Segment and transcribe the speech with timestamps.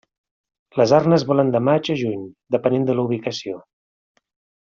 [0.79, 2.25] Les arnes volen de maig a juny,
[2.57, 3.63] depenent de la ubicació.